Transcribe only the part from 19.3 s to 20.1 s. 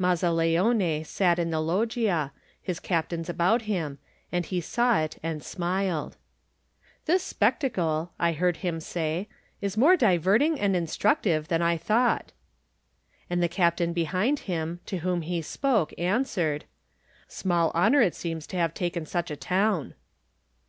a town."